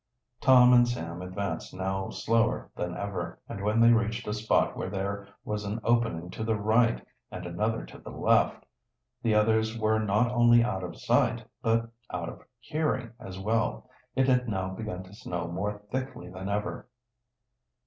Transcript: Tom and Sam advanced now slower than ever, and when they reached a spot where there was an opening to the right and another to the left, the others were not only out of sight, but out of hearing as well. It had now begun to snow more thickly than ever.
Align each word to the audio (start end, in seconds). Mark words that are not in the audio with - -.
Tom 0.39 0.73
and 0.73 0.87
Sam 0.87 1.21
advanced 1.21 1.75
now 1.75 2.09
slower 2.09 2.71
than 2.75 2.97
ever, 2.97 3.39
and 3.47 3.61
when 3.61 3.79
they 3.79 3.91
reached 3.93 4.25
a 4.27 4.33
spot 4.33 4.75
where 4.75 4.89
there 4.89 5.27
was 5.45 5.63
an 5.63 5.79
opening 5.83 6.31
to 6.31 6.43
the 6.43 6.55
right 6.55 7.05
and 7.29 7.45
another 7.45 7.85
to 7.85 7.99
the 7.99 8.09
left, 8.09 8.65
the 9.21 9.35
others 9.35 9.77
were 9.77 9.99
not 9.99 10.31
only 10.31 10.63
out 10.63 10.81
of 10.83 10.99
sight, 10.99 11.45
but 11.61 11.87
out 12.09 12.29
of 12.29 12.41
hearing 12.59 13.11
as 13.19 13.37
well. 13.37 13.91
It 14.15 14.27
had 14.27 14.49
now 14.49 14.69
begun 14.73 15.03
to 15.03 15.13
snow 15.13 15.47
more 15.49 15.77
thickly 15.91 16.31
than 16.31 16.49
ever. 16.49 16.87